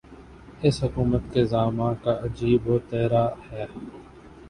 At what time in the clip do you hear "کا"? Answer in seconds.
2.03-2.17